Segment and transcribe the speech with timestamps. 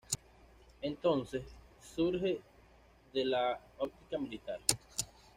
[0.81, 1.51] Este concepto
[1.95, 2.41] surge
[3.13, 4.59] de la óptica militar.